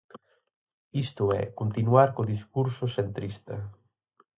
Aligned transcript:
Isto 1.05 1.23
é, 1.41 1.43
continuar 1.61 2.09
co 2.15 2.29
discurso 2.33 2.83
centrista. 2.97 3.55